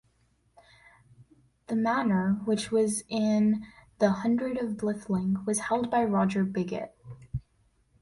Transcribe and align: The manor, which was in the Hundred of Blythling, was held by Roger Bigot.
The 1.67 1.75
manor, 1.75 2.41
which 2.45 2.71
was 2.71 3.03
in 3.07 3.67
the 3.99 4.09
Hundred 4.09 4.57
of 4.57 4.75
Blythling, 4.75 5.45
was 5.45 5.59
held 5.59 5.91
by 5.91 6.03
Roger 6.05 6.43
Bigot. 6.43 6.97